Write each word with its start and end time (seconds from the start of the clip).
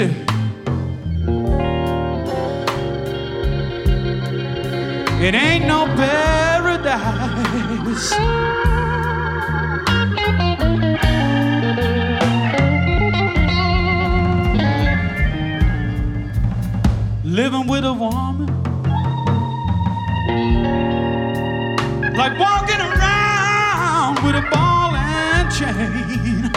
It 0.00 0.14
ain't 5.34 5.66
no 5.66 5.86
paradise. 5.96 8.12
Living 17.24 17.66
with 17.66 17.84
a 17.84 17.92
woman, 17.92 18.46
like 22.14 22.38
walking 22.38 22.80
around 22.80 24.22
with 24.22 24.36
a 24.36 24.42
ball 24.52 24.94
and 24.94 25.50
chain. 25.50 26.52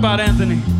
About, 0.00 0.18
Anthony? 0.18 0.79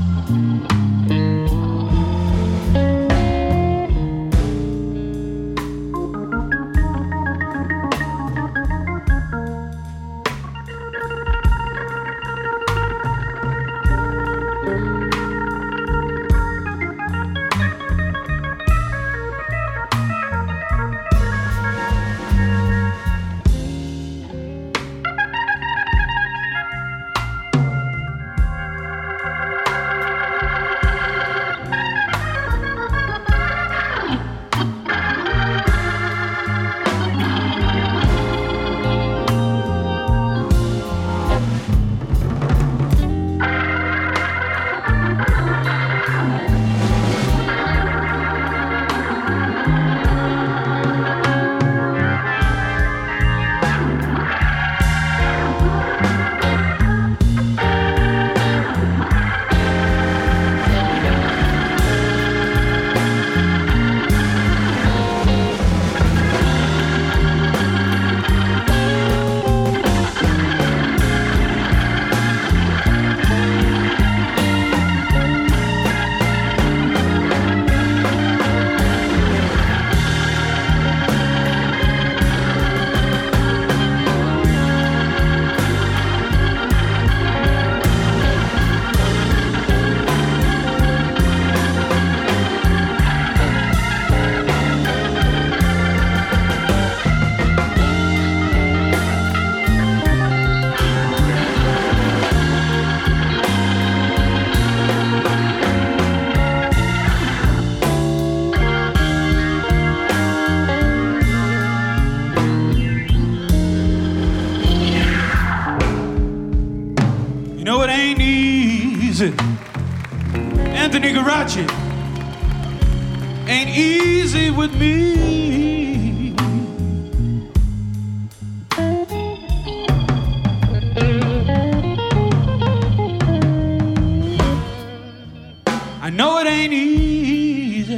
I 136.11 136.13
know 136.13 136.39
it 136.41 136.47
ain't 136.49 136.73
easy. 136.73 137.95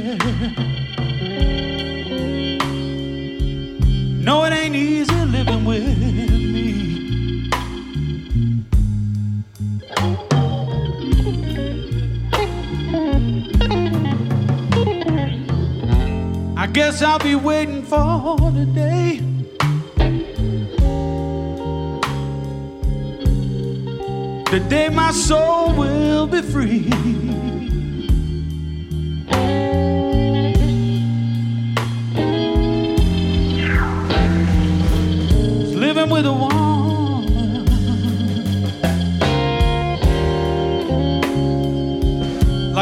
No, 4.23 4.45
it 4.45 4.53
ain't 4.53 4.75
easy 4.75 5.25
living 5.25 5.65
with 5.65 5.83
me. 6.53 7.49
I 16.55 16.67
guess 16.67 17.01
I'll 17.01 17.17
be 17.17 17.33
waiting 17.33 17.81
for 17.81 18.37
the 18.51 18.67
day. 18.75 19.21
The 24.51 24.59
day 24.69 24.89
my 24.89 25.11
soul 25.11 25.73
will 25.73 26.27
be 26.27 26.43
free. 26.43 27.42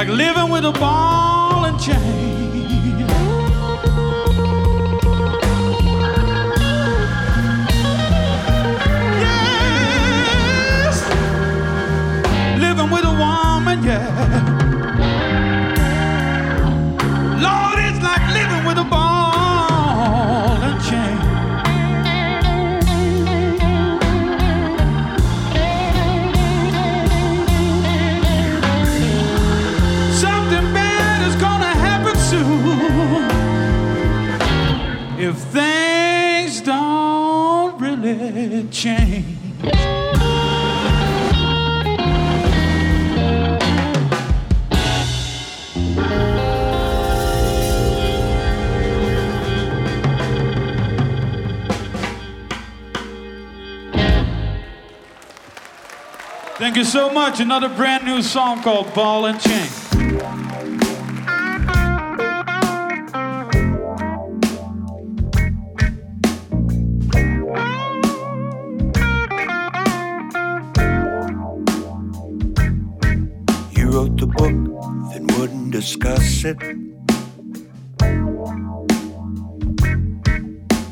Like 0.02 0.18
living 0.18 0.50
with 0.50 0.66
a 0.66 0.72
ball 0.72 1.66
and 1.66 1.80
chain. 1.80 3.06
Yes, 10.82 10.98
living 12.60 12.90
with 12.90 13.06
a 13.06 13.14
woman, 13.14 13.84
yeah. 13.84 14.51
Change. 38.82 39.38
Thank 56.58 56.76
you 56.76 56.84
so 56.84 57.12
much. 57.12 57.40
Another 57.40 57.70
brand 57.70 58.06
new 58.06 58.24
song 58.24 58.64
called 58.64 58.92
Ball 58.96 59.28
and 59.28 59.40
Chain. 59.40 60.81
Discuss. 76.42 76.76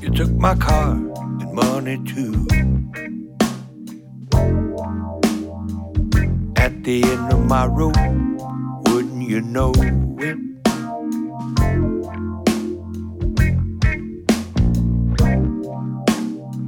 You 0.01 0.10
took 0.12 0.32
my 0.32 0.56
car 0.56 0.91
and 0.91 1.53
money 1.53 1.98
too. 2.06 2.46
At 6.56 6.84
the 6.84 7.03
end 7.03 7.34
of 7.34 7.46
my 7.46 7.65
rope, 7.65 7.96
wouldn't 8.88 9.27
you 9.29 9.41
know 9.41 9.74
it? 9.77 9.96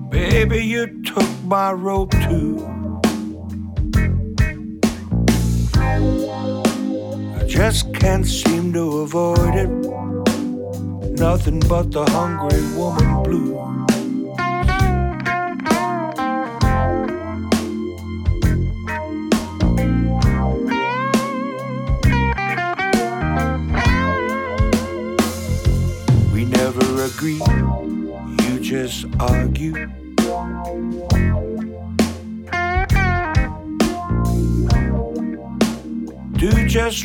Baby, 0.09 0.65
you 0.65 1.03
took 1.03 1.43
my 1.43 1.71
rope 1.71 2.11
too. 2.11 2.80
Just 7.63 7.93
can't 7.93 8.25
seem 8.25 8.73
to 8.73 9.01
avoid 9.01 9.53
it. 9.53 9.69
Nothing 11.19 11.59
but 11.69 11.91
the 11.91 12.03
hungry 12.09 12.59
woman 12.75 13.21
blue. 13.21 13.80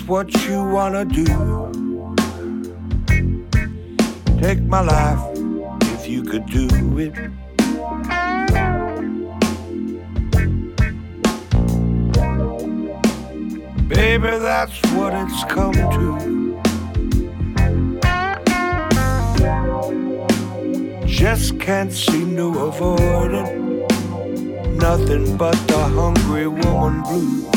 What 0.06 0.32
you 0.46 0.62
wanna 0.62 1.04
do. 1.04 1.24
Take 4.40 4.62
my 4.62 4.80
life 4.80 5.20
if 5.94 6.08
you 6.08 6.22
could 6.22 6.46
do 6.46 6.68
it. 6.98 7.14
Baby, 13.88 14.30
that's 14.38 14.80
what 14.92 15.12
it's 15.14 15.44
come 15.44 15.74
to. 15.74 16.36
Just 21.06 21.58
can't 21.58 21.92
seem 21.92 22.36
to 22.36 22.46
avoid 22.66 23.32
it. 23.32 23.56
Nothing 24.76 25.36
but 25.36 25.56
the 25.66 25.78
hungry 25.78 26.46
woman 26.46 27.02
blues. 27.02 27.55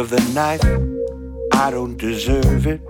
Of 0.00 0.08
the 0.08 0.20
knife, 0.32 0.64
I 1.52 1.70
don't 1.70 1.98
deserve 1.98 2.66
it. 2.66 2.80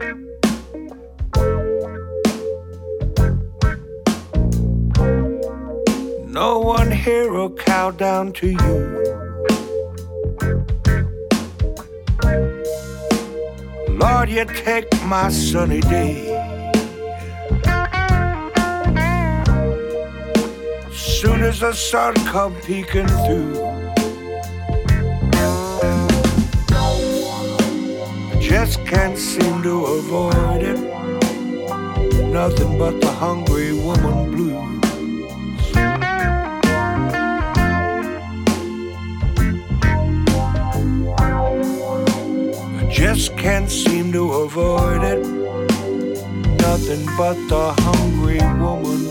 No 6.28 6.60
one 6.60 6.92
here 6.92 7.32
will 7.32 7.50
cow 7.50 7.90
down 7.90 8.32
to 8.34 8.50
you. 8.50 8.76
Lord, 13.88 14.28
you 14.30 14.44
take 14.44 14.88
my 15.04 15.30
sunny 15.30 15.80
day. 15.80 16.14
Soon 20.92 21.42
as 21.42 21.58
the 21.58 21.72
sun 21.72 22.14
come 22.26 22.54
peeking 22.60 23.08
through. 23.24 23.69
Just 28.50 28.84
can't 28.84 29.16
seem 29.16 29.62
to 29.62 29.86
avoid 29.86 30.60
it. 30.60 30.80
Nothing 32.32 32.76
but 32.78 33.00
the 33.00 33.06
hungry 33.06 33.72
woman 33.72 34.32
blues. 34.32 35.76
I 42.80 42.88
just 42.90 43.36
can't 43.36 43.70
seem 43.70 44.10
to 44.10 44.32
avoid 44.32 45.04
it. 45.04 45.24
Nothing 46.66 47.06
but 47.16 47.36
the 47.46 47.72
hungry 47.86 48.40
woman 48.58 49.09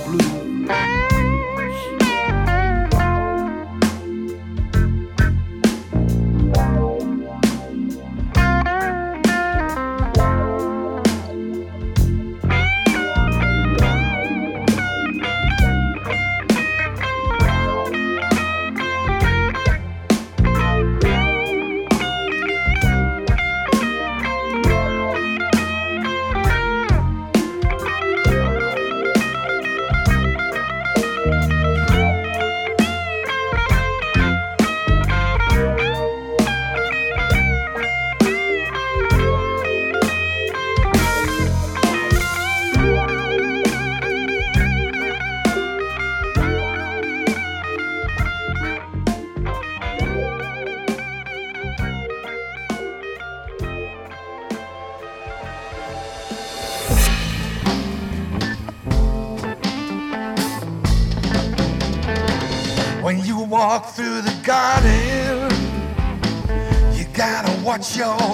gotta 67.80 68.29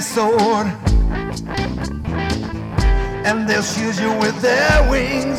sword. 0.00 0.66
and 3.26 3.48
they'll 3.48 3.62
shield 3.62 3.96
you 3.96 4.12
with 4.18 4.40
their 4.40 4.90
wings. 4.90 5.38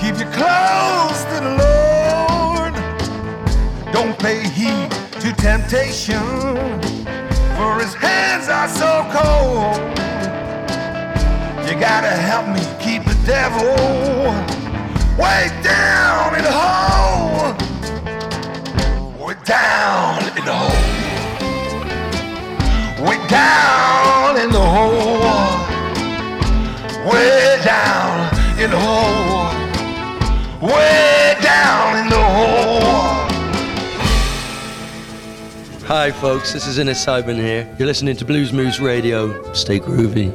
Keep 0.00 0.18
you 0.18 0.26
close 0.32 1.24
to 1.30 1.36
the 1.46 1.54
Lord. 1.64 2.74
Don't 3.92 4.18
pay 4.18 4.42
heed 4.48 4.90
to 5.20 5.32
temptation, 5.34 6.20
for 7.56 7.80
his 7.80 7.94
hands 7.94 8.48
are 8.48 8.68
so 8.68 9.06
cold. 9.16 9.78
You 11.66 11.74
gotta 11.80 12.14
help 12.30 12.46
me 12.48 12.60
keep 12.80 13.04
the 13.04 13.16
devil 13.24 13.76
way 15.16 15.48
down 15.62 16.34
in 16.34 16.44
the 16.44 16.52
hole. 16.52 17.54
Way 19.26 19.34
down 19.44 20.18
in 20.36 20.44
the 20.44 20.52
hole. 20.52 20.75
Way 23.06 23.18
down 23.28 24.36
in 24.36 24.50
the 24.50 24.58
hole. 24.58 25.20
Way 27.08 27.60
down 27.64 28.34
in 28.58 28.70
the 28.70 28.78
hole. 28.78 29.46
Way 30.60 31.36
down 31.40 31.98
in 31.98 32.08
the 32.08 32.16
hole. 32.16 33.26
Hi, 35.86 36.10
folks. 36.10 36.52
This 36.52 36.66
is 36.66 36.78
Innes 36.78 36.98
Sibun 36.98 37.36
here. 37.36 37.72
You're 37.78 37.86
listening 37.86 38.16
to 38.16 38.24
Blues 38.24 38.52
Moose 38.52 38.80
Radio. 38.80 39.52
Stay 39.52 39.78
groovy. 39.78 40.34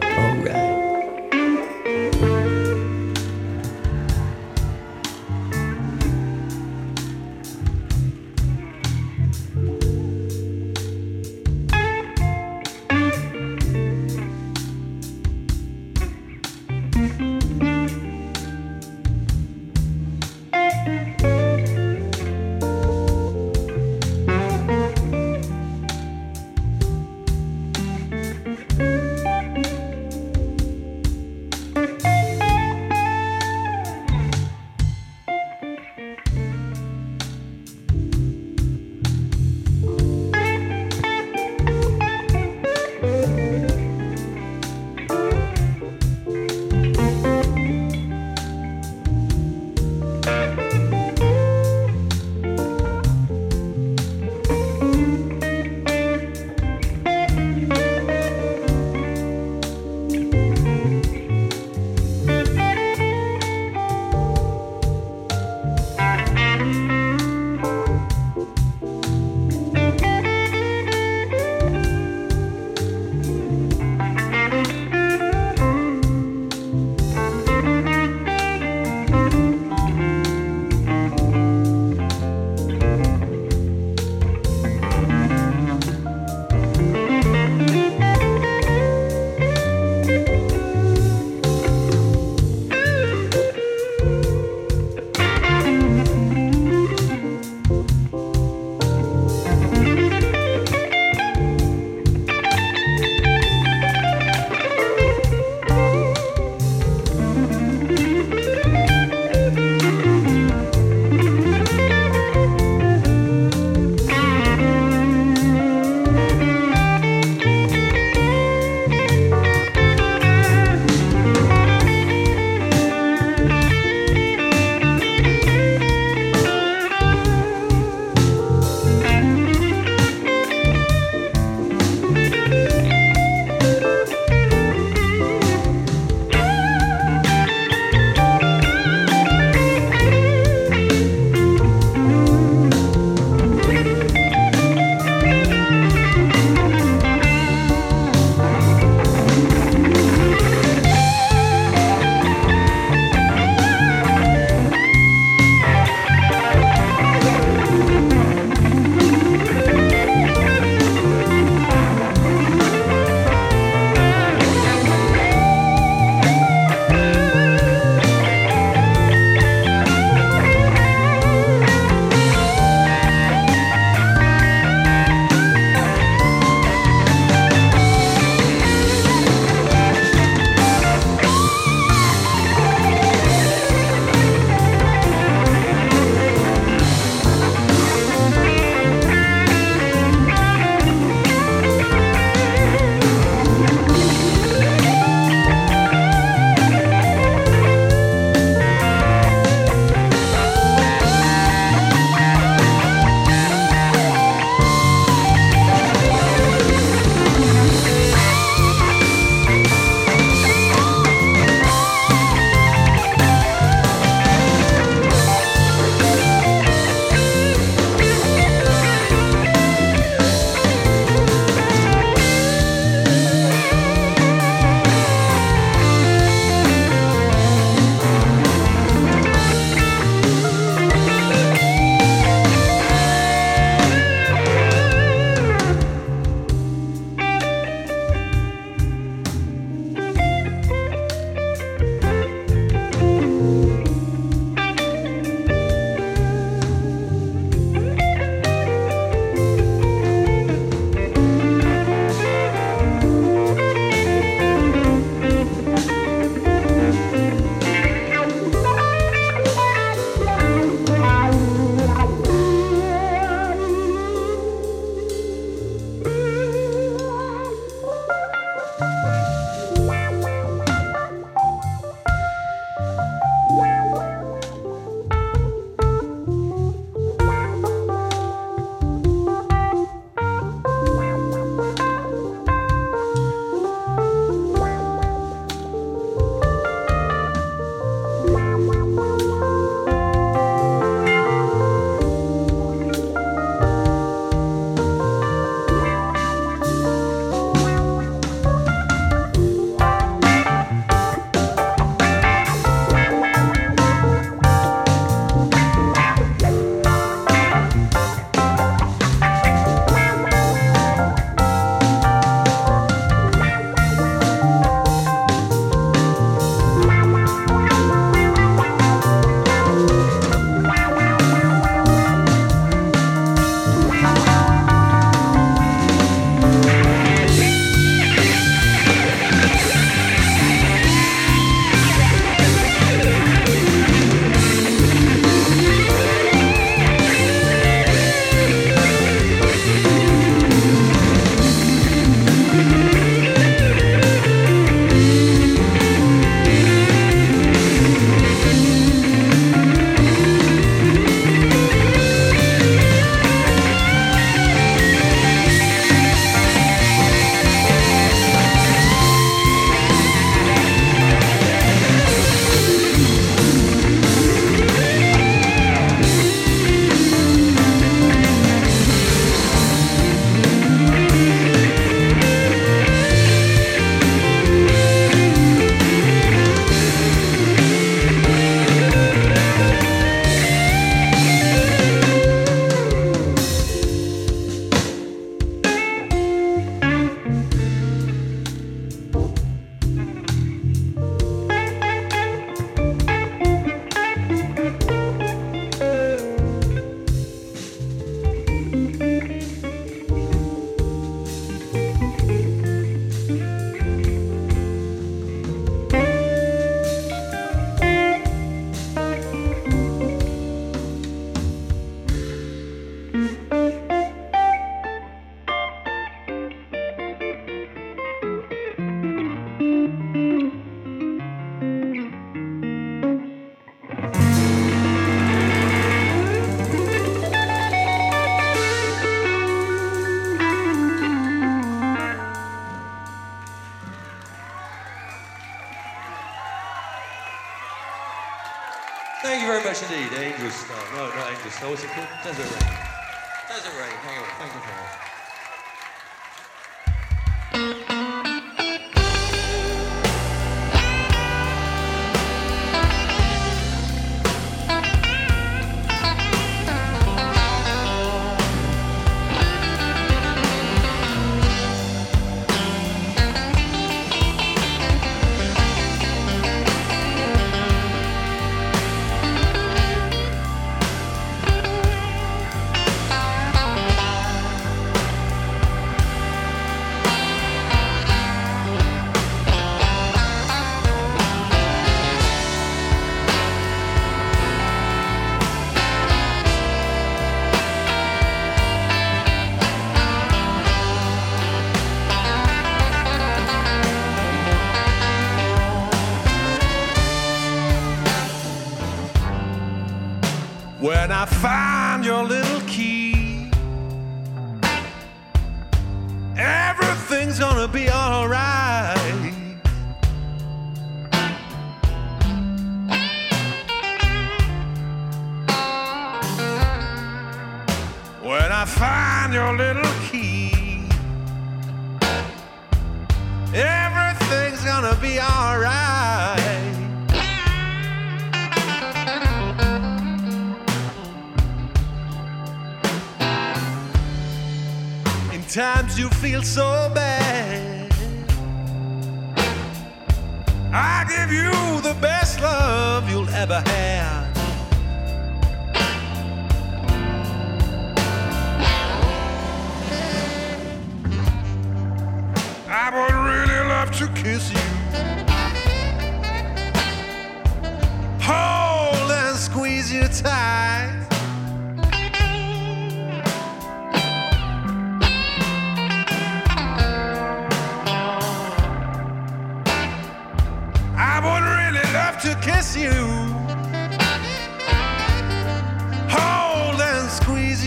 You 536.02 536.10
feel 536.10 536.42
so 536.42 536.90
bad, 536.96 537.01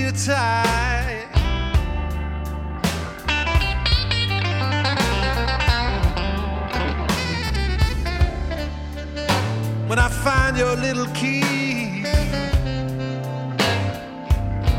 you 0.04 0.12
tight. 0.12 1.28
When 9.86 9.98
I 9.98 10.08
find 10.08 10.58
your 10.58 10.76
little 10.76 11.06
key, 11.14 12.04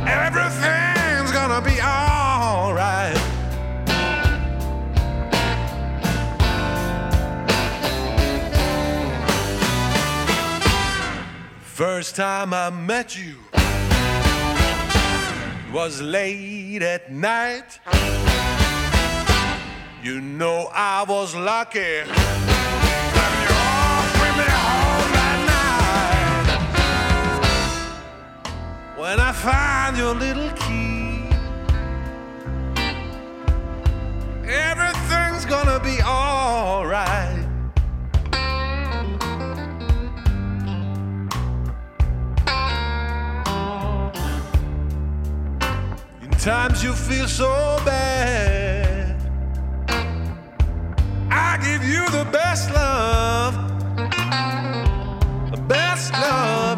everything's 0.06 1.32
gonna 1.32 1.62
be 1.62 1.82
alright. 1.82 3.18
First 11.64 12.16
time 12.16 12.54
I 12.54 12.70
met 12.70 13.18
you 13.18 13.55
was 15.76 16.02
late 16.02 16.82
at 16.82 17.12
night. 17.12 17.82
You 20.02 20.22
know 20.22 20.70
I 20.74 21.04
was 21.06 21.36
lucky. 21.36 22.00
When 28.98 29.20
I 29.20 29.34
find 29.34 29.98
your 29.98 30.16
little 30.16 30.50
key, 30.52 31.28
everything's 34.48 35.46
gonna 35.46 35.82
be 35.82 36.02
alright. 36.04 37.45
Times 46.46 46.84
you 46.84 46.94
feel 46.94 47.28
so 47.28 47.80
bad, 47.84 49.20
I 51.32 51.58
give 51.58 51.84
you 51.84 52.08
the 52.12 52.24
best 52.32 52.70
love, 52.70 53.56
the 55.50 55.58
best 55.58 56.14
love 56.14 56.75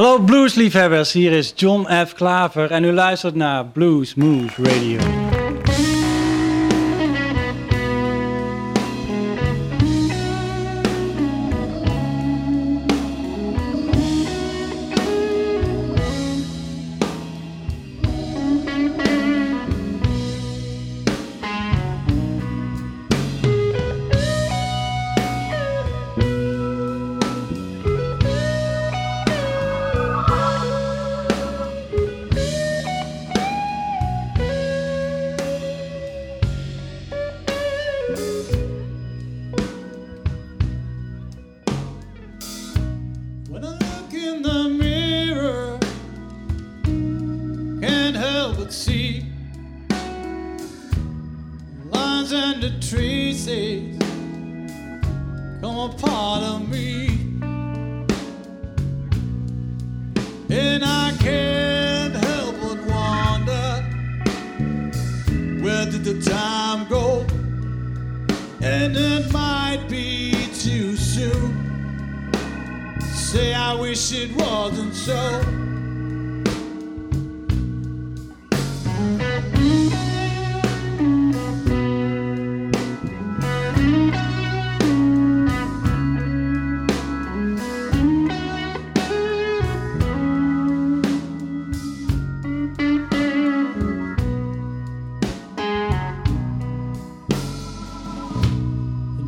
Hallo 0.00 0.18
bluesliefhebbers, 0.18 1.12
hier 1.12 1.32
is 1.32 1.52
John 1.56 1.86
F. 2.06 2.14
Klaver 2.14 2.70
en 2.70 2.84
u 2.84 2.92
luistert 2.92 3.34
naar 3.34 3.66
Blues 3.66 4.14
Moves 4.14 4.56
Radio. 4.56 5.29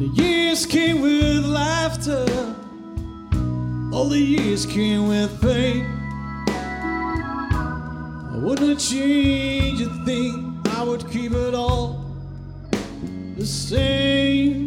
The 0.02 0.08
years 0.20 0.66
came 0.66 1.00
with 1.00 1.46
laughter, 1.46 2.26
all 3.92 4.08
the 4.08 4.18
years 4.18 4.66
came 4.66 5.06
with 5.06 5.40
pain. 5.40 5.86
I 8.32 8.36
wouldn't 8.42 8.80
change 8.80 9.80
a 9.80 9.90
thing, 10.04 10.60
I 10.70 10.82
would 10.82 11.08
keep 11.08 11.30
it 11.30 11.54
all 11.54 12.04
the 13.36 13.46
same. 13.46 14.61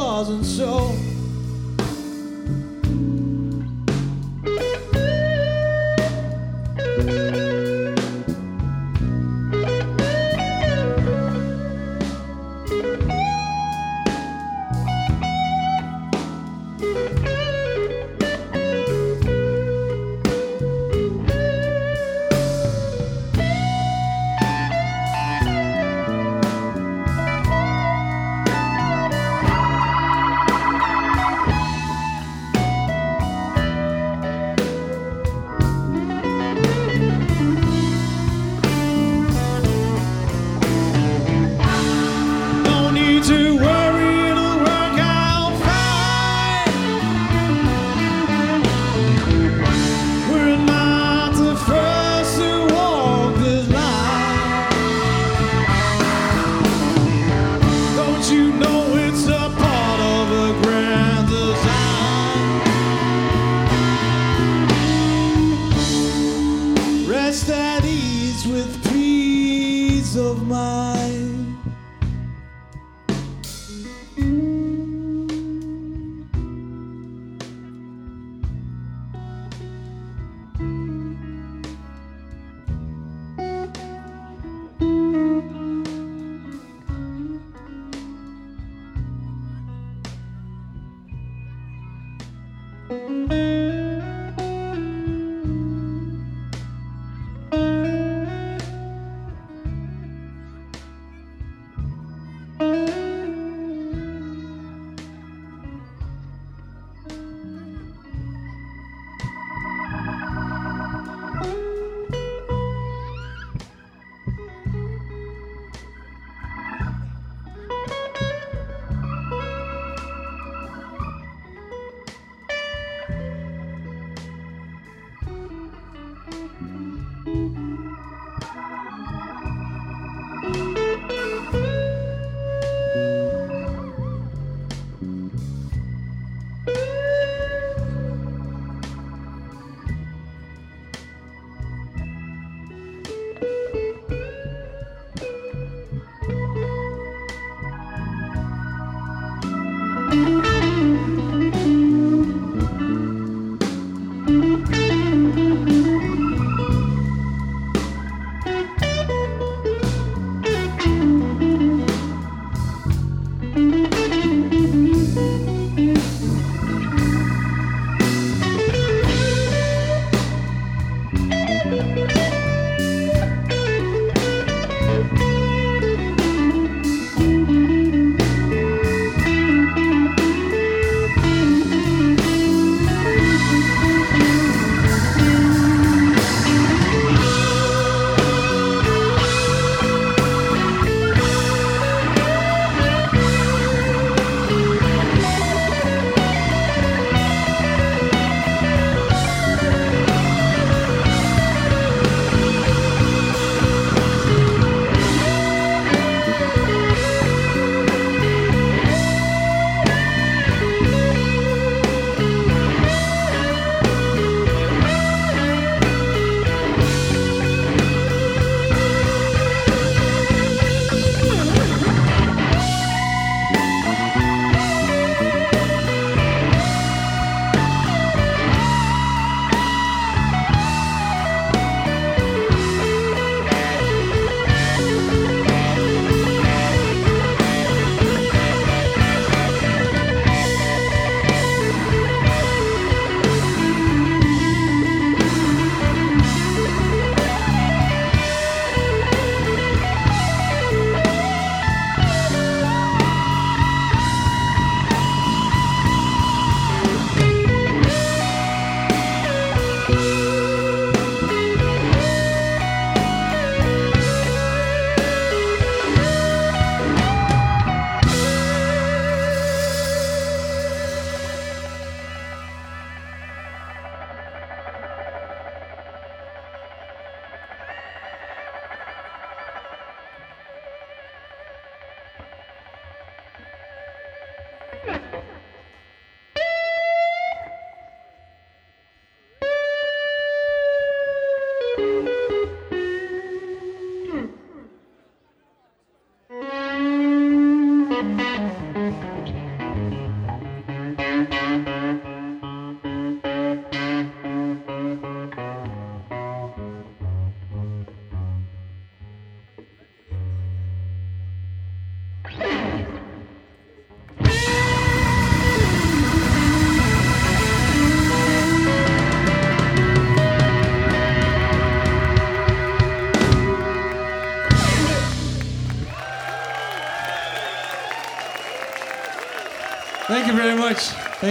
claws 0.00 0.30
and 0.30 0.46
so. 0.46 1.09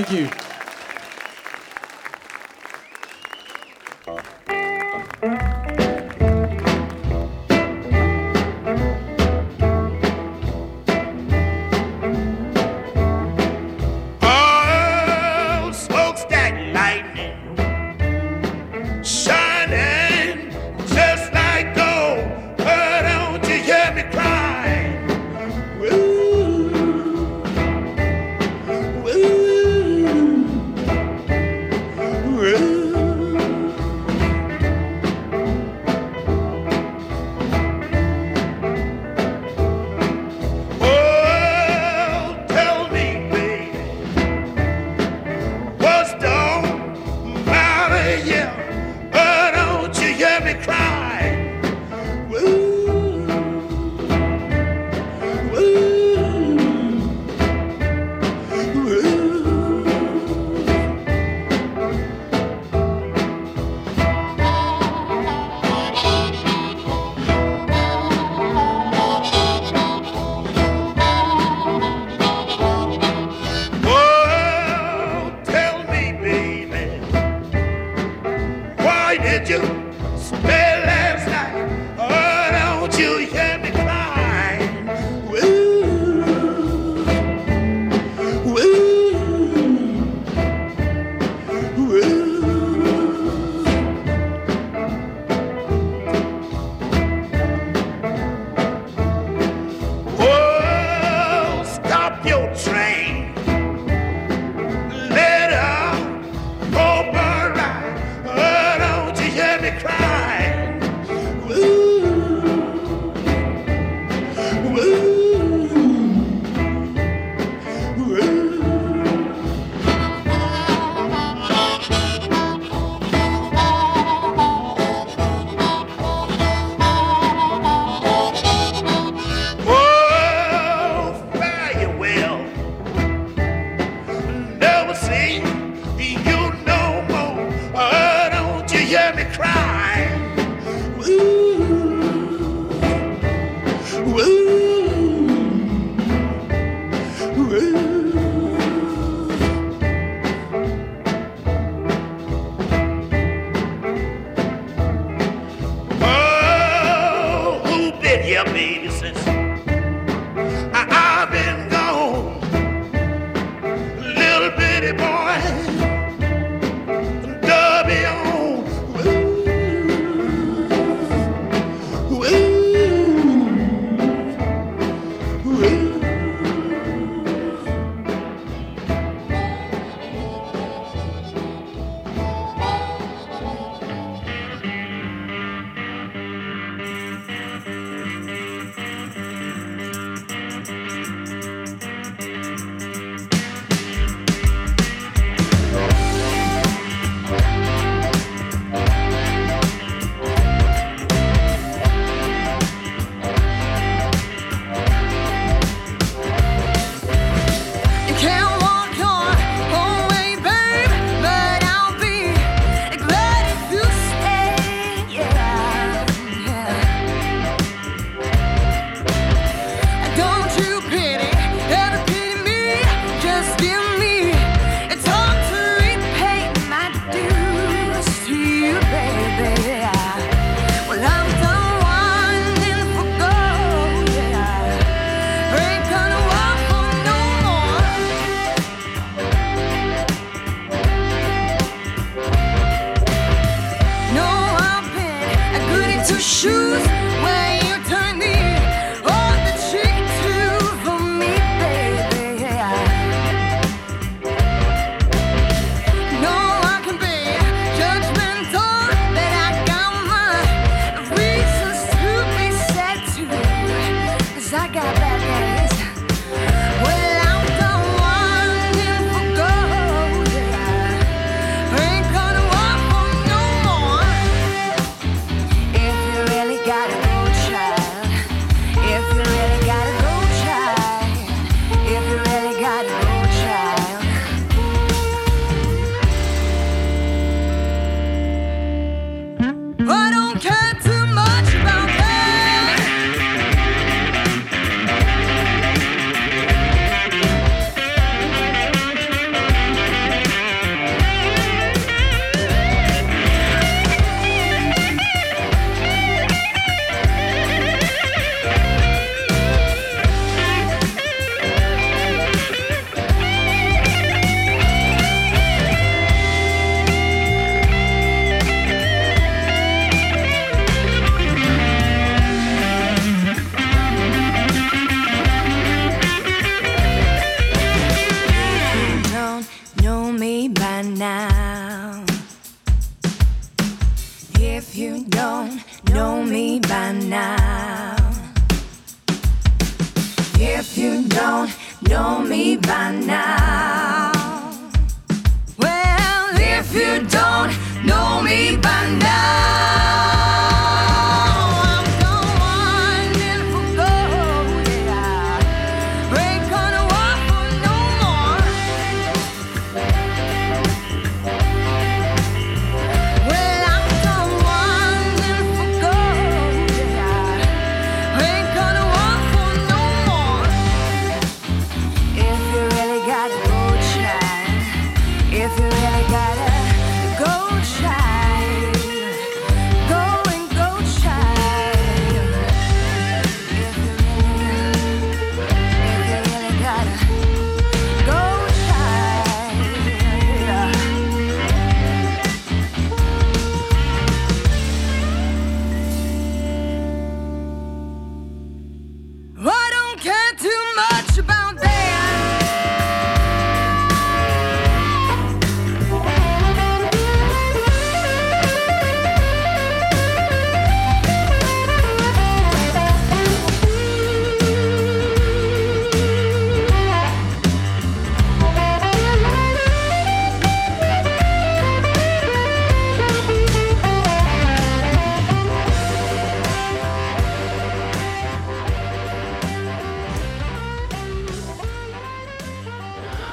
Thank 0.02 0.12
you. 0.12 0.38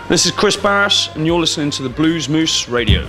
This 0.09 0.25
is 0.25 0.31
Chris 0.31 0.57
Barris, 0.57 1.09
and 1.17 1.27
you're 1.27 1.41
listening 1.41 1.73
to 1.73 1.83
the 1.83 1.89
Blues 1.89 2.29
Moose 2.29 2.69
Radio. 2.69 3.09